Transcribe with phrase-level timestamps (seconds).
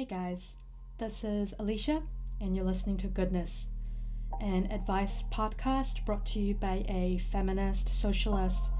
[0.00, 0.56] Hey guys,
[0.96, 2.02] this is Alicia,
[2.40, 3.68] and you're listening to Goodness,
[4.40, 8.70] an advice podcast brought to you by a feminist, socialist,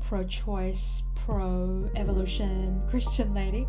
[0.00, 3.68] pro choice, pro evolution Christian lady.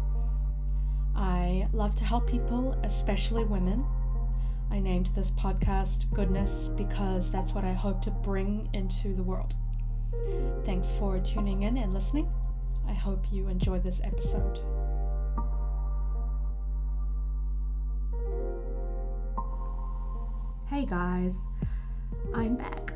[1.16, 3.86] I love to help people, especially women.
[4.72, 9.54] I named this podcast Goodness because that's what I hope to bring into the world.
[10.66, 12.28] Thanks for tuning in and listening.
[12.88, 14.60] I hope you enjoy this episode.
[20.76, 21.34] Hey guys,
[22.34, 22.96] I'm back.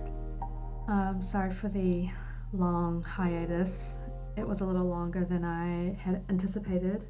[0.90, 2.10] Um, sorry for the
[2.52, 3.94] long hiatus.
[4.36, 7.06] It was a little longer than I had anticipated.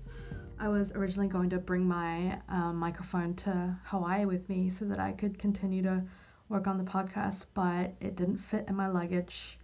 [0.60, 5.00] I was originally going to bring my um, microphone to Hawaii with me so that
[5.00, 6.04] I could continue to
[6.50, 9.58] work on the podcast, but it didn't fit in my luggage.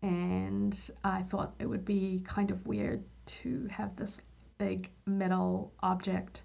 [0.00, 0.74] And
[1.04, 3.04] I thought it would be kind of weird
[3.42, 4.22] to have this
[4.56, 6.42] big metal object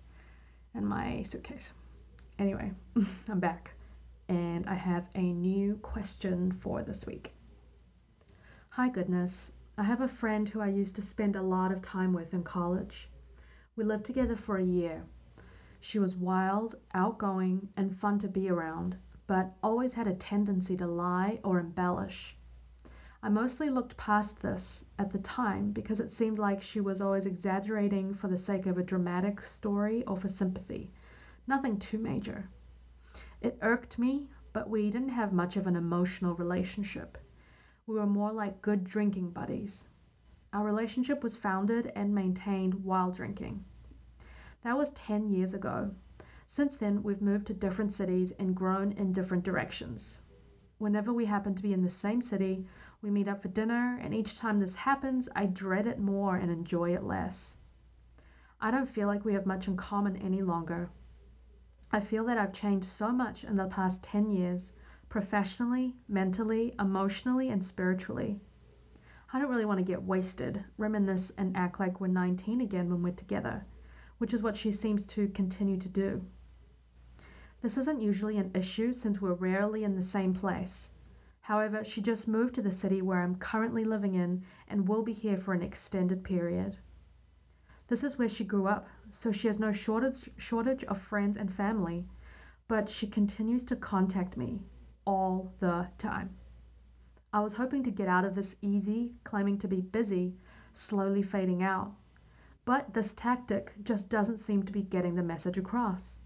[0.76, 1.72] in my suitcase.
[2.38, 2.74] Anyway,
[3.30, 3.76] I'm back
[4.34, 7.34] and I have a new question for this week.
[8.70, 9.52] Hi, goodness.
[9.78, 12.44] I have a friend who I used to spend a lot of time with in
[12.44, 13.10] college.
[13.76, 15.04] We lived together for a year.
[15.80, 20.88] She was wild, outgoing, and fun to be around, but always had a tendency to
[20.88, 22.36] lie or embellish.
[23.22, 27.28] I mostly looked past this at the time because it seemed like she was always
[27.28, 30.90] exaggerating for the sake of a dramatic story or for sympathy.
[31.46, 32.50] Nothing too major.
[33.44, 37.18] It irked me, but we didn't have much of an emotional relationship.
[37.86, 39.86] We were more like good drinking buddies.
[40.54, 43.66] Our relationship was founded and maintained while drinking.
[44.64, 45.92] That was 10 years ago.
[46.48, 50.22] Since then, we've moved to different cities and grown in different directions.
[50.78, 52.66] Whenever we happen to be in the same city,
[53.02, 56.50] we meet up for dinner, and each time this happens, I dread it more and
[56.50, 57.58] enjoy it less.
[58.62, 60.92] I don't feel like we have much in common any longer.
[61.96, 64.74] I feel that I've changed so much in the past 10 years,
[65.10, 68.40] professionally, mentally, emotionally, and spiritually.
[69.32, 73.04] I don't really want to get wasted, reminisce, and act like we're 19 again when
[73.04, 73.68] we're together,
[74.18, 76.26] which is what she seems to continue to do.
[77.62, 80.90] This isn't usually an issue since we're rarely in the same place.
[81.42, 85.14] However, she just moved to the city where I'm currently living in and will be
[85.14, 86.78] here for an extended period.
[87.88, 91.54] This is where she grew up, so she has no shortage, shortage of friends and
[91.54, 92.06] family,
[92.68, 94.62] but she continues to contact me
[95.06, 96.38] all the time.
[97.34, 100.36] I was hoping to get out of this easy, claiming to be busy,
[100.72, 101.94] slowly fading out.
[102.66, 106.20] But this tactic just doesn't seem to be getting the message across.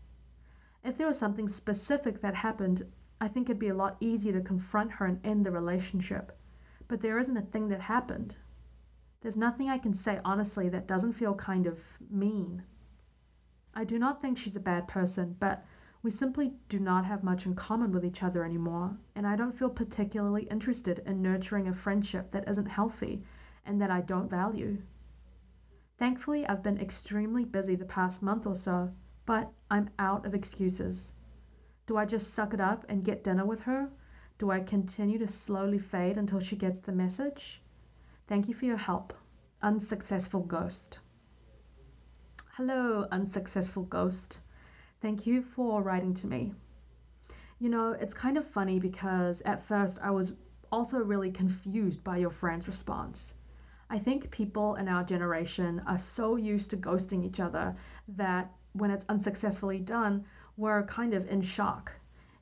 [0.83, 2.85] If there was something specific that happened,
[3.19, 6.37] I think it'd be a lot easier to confront her and end the relationship.
[6.87, 8.35] But there isn't a thing that happened.
[9.27, 12.63] There's nothing I can say honestly that doesn't feel kind of mean.
[13.73, 15.65] I do not think she's a bad person, but
[16.01, 19.51] we simply do not have much in common with each other anymore, and I don't
[19.51, 23.21] feel particularly interested in nurturing a friendship that isn't healthy
[23.65, 24.77] and that I don't value.
[25.99, 28.93] Thankfully, I've been extremely busy the past month or so,
[29.25, 31.11] but I'm out of excuses.
[31.85, 33.89] Do I just suck it up and get dinner with her?
[34.37, 37.61] Do I continue to slowly fade until she gets the message?
[38.27, 39.13] Thank you for your help.
[39.61, 40.99] Unsuccessful Ghost.
[42.57, 44.39] Hello, unsuccessful ghost.
[44.99, 46.53] Thank you for writing to me.
[47.59, 50.33] You know, it's kind of funny because at first I was
[50.71, 53.35] also really confused by your friend's response.
[53.91, 57.75] I think people in our generation are so used to ghosting each other
[58.07, 60.25] that when it's unsuccessfully done,
[60.57, 61.93] we're kind of in shock.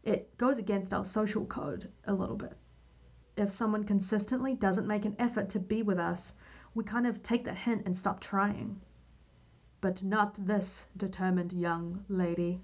[0.02, 2.54] It goes against our social code a little bit
[3.38, 6.34] if someone consistently doesn't make an effort to be with us,
[6.74, 8.82] we kind of take the hint and stop trying.
[9.82, 12.62] But not this determined young lady.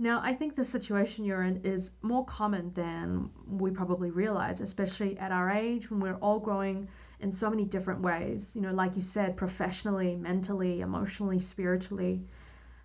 [0.00, 5.18] Now, I think the situation you're in is more common than we probably realize, especially
[5.18, 6.88] at our age when we're all growing
[7.18, 8.54] in so many different ways.
[8.54, 12.22] You know, like you said, professionally, mentally, emotionally, spiritually.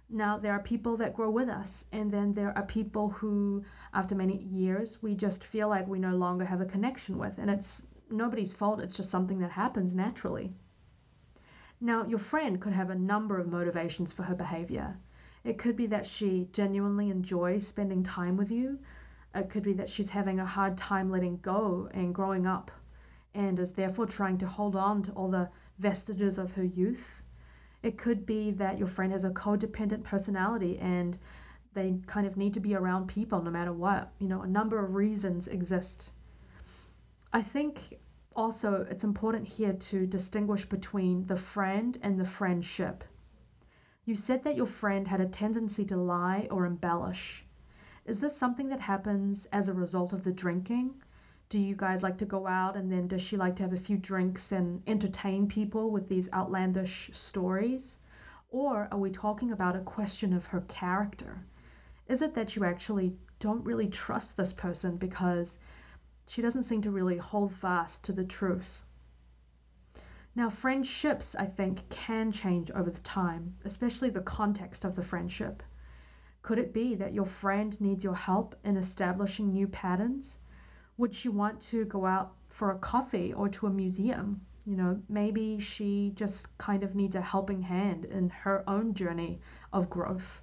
[0.09, 3.63] Now, there are people that grow with us, and then there are people who,
[3.94, 7.38] after many years, we just feel like we no longer have a connection with.
[7.38, 10.53] And it's nobody's fault, it's just something that happens naturally.
[11.81, 14.97] Now, your friend could have a number of motivations for her behavior.
[15.44, 18.79] It could be that she genuinely enjoys spending time with you.
[19.35, 22.71] It could be that she's having a hard time letting go and growing up
[23.33, 25.49] and is therefore trying to hold on to all the
[25.79, 27.22] vestiges of her youth.
[27.83, 31.18] It could be that your friend has a codependent personality and
[31.74, 34.13] they kind of need to be around people no matter what.
[34.19, 36.13] You know, a number of reasons exist.
[37.33, 38.00] I think
[38.35, 43.03] also it's important here to distinguish between the friend and the friendship.
[44.06, 47.45] You said that your friend had a tendency to lie or embellish.
[48.06, 50.95] Is this something that happens as a result of the drinking?
[51.53, 53.77] Do you guys like to go out and then does she like to have a
[53.77, 58.00] few drinks and entertain people with these outlandish stories?
[58.50, 61.45] Or are we talking about a question of her character?
[62.07, 65.59] Is it that you actually don't really trust this person because
[66.25, 68.81] she doesn't seem to really hold fast to the truth?
[70.35, 75.61] Now, friendships, I think, can change over the time, especially the context of the friendship.
[76.41, 80.39] Could it be that your friend needs your help in establishing new patterns?
[80.98, 84.42] Would she want to go out for a coffee or to a museum?
[84.66, 89.42] You know, maybe she just kind of needs a helping hand in her own journey
[89.74, 90.42] of growth.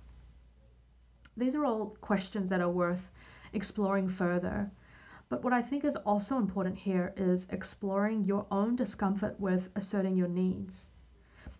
[1.36, 3.10] These are all questions that are worth
[3.52, 4.72] exploring further
[5.30, 10.16] but what I think is also important here is exploring your own discomfort with asserting
[10.16, 10.90] your needs.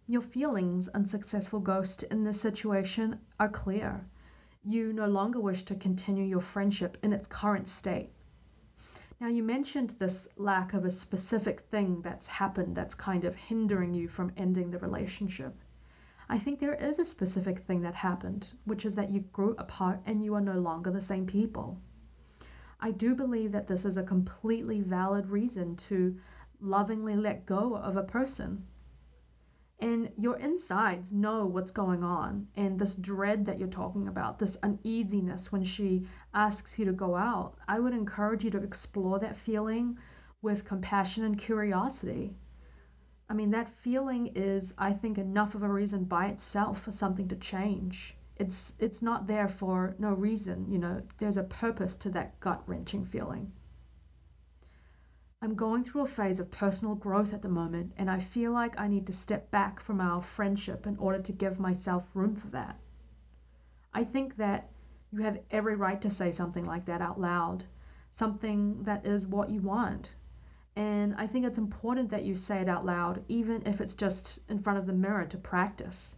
[0.09, 4.09] Your feelings, unsuccessful ghost, in this situation are clear.
[4.65, 8.11] You no longer wish to continue your friendship in its current state.
[9.20, 13.93] Now, you mentioned this lack of a specific thing that's happened that's kind of hindering
[13.93, 15.56] you from ending the relationship.
[16.26, 20.00] I think there is a specific thing that happened, which is that you grew apart
[20.06, 21.78] and you are no longer the same people.
[22.81, 26.17] I do believe that this is a completely valid reason to
[26.58, 28.64] lovingly let go of a person.
[29.81, 32.49] And your insides know what's going on.
[32.55, 37.17] And this dread that you're talking about, this uneasiness when she asks you to go
[37.17, 39.99] out, I would encourage you to explore that feeling
[40.43, 42.37] with compassion and curiosity.
[43.29, 47.29] I mean, that feeling is, I think, enough of a reason by itself for something
[47.29, 52.09] to change it's it's not there for no reason you know there's a purpose to
[52.09, 53.53] that gut wrenching feeling
[55.43, 58.79] i'm going through a phase of personal growth at the moment and i feel like
[58.79, 62.49] i need to step back from our friendship in order to give myself room for
[62.49, 62.79] that.
[63.93, 64.71] I think that
[65.11, 67.65] you have every right to say something like that out loud
[68.13, 70.15] something that is what you want.
[70.77, 74.41] And i think it's important that you say it out loud even if it's just
[74.49, 76.17] in front of the mirror to practice.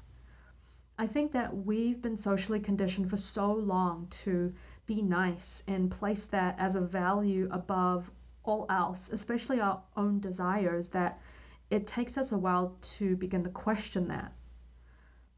[0.98, 4.52] I think that we've been socially conditioned for so long to
[4.86, 8.10] be nice and place that as a value above
[8.44, 11.20] all else, especially our own desires, that
[11.70, 14.32] it takes us a while to begin to question that.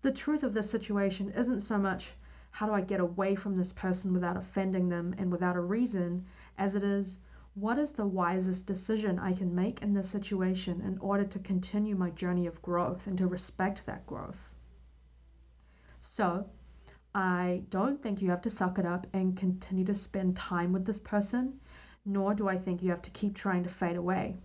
[0.03, 2.15] The truth of this situation isn't so much
[2.51, 6.27] how do I get away from this person without offending them and without a reason,
[6.56, 7.19] as it is
[7.55, 11.95] what is the wisest decision I can make in this situation in order to continue
[11.95, 14.53] my journey of growth and to respect that growth.
[16.00, 16.47] So,
[17.15, 20.85] I don't think you have to suck it up and continue to spend time with
[20.85, 21.61] this person,
[22.05, 24.37] nor do I think you have to keep trying to fade away.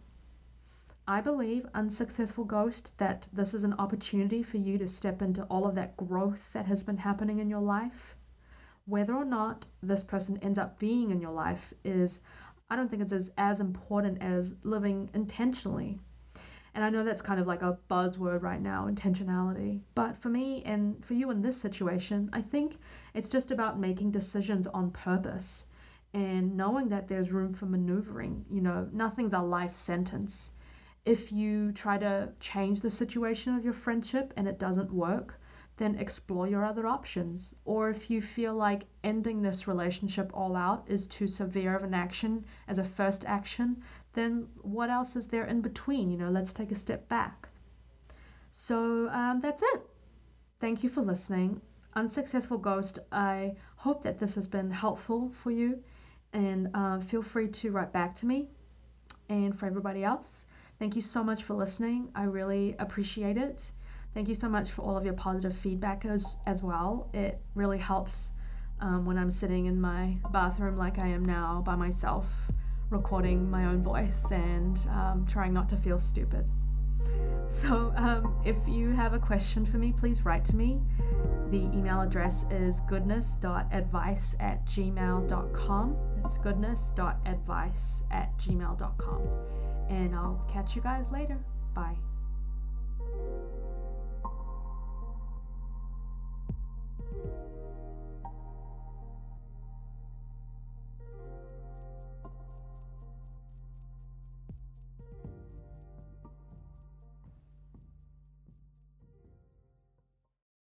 [1.07, 5.65] I believe, unsuccessful ghost, that this is an opportunity for you to step into all
[5.65, 8.15] of that growth that has been happening in your life.
[8.85, 12.19] Whether or not this person ends up being in your life is,
[12.69, 15.99] I don't think it's as, as important as living intentionally
[16.79, 19.81] and I know that's kind of like a buzzword right now, intentionality.
[19.95, 22.77] But for me and for you in this situation, I think
[23.13, 25.65] it's just about making decisions on purpose
[26.13, 28.45] and knowing that there's room for maneuvering.
[28.49, 30.51] You know, nothing's a life sentence.
[31.05, 35.39] If you try to change the situation of your friendship and it doesn't work,
[35.77, 37.53] then explore your other options.
[37.63, 41.93] Or if you feel like ending this relationship all out is too severe of an
[41.93, 43.81] action as a first action,
[44.13, 46.11] then what else is there in between?
[46.11, 47.47] You know, let's take a step back.
[48.51, 49.81] So um, that's it.
[50.59, 51.61] Thank you for listening.
[51.95, 55.81] Unsuccessful Ghost, I hope that this has been helpful for you.
[56.33, 58.49] And uh, feel free to write back to me
[59.27, 60.45] and for everybody else.
[60.77, 62.09] Thank you so much for listening.
[62.15, 63.71] I really appreciate it.
[64.13, 67.09] Thank you so much for all of your positive feedback as, as well.
[67.13, 68.31] It really helps
[68.79, 72.25] um, when I'm sitting in my bathroom like I am now by myself
[72.89, 76.45] recording my own voice and um, trying not to feel stupid.
[77.49, 80.81] So, um, if you have a question for me, please write to me.
[81.49, 85.97] The email address is goodness.advice at gmail.com.
[86.21, 89.21] That's goodness.advice at gmail.com.
[89.89, 91.39] And I'll catch you guys later.
[91.73, 91.97] Bye.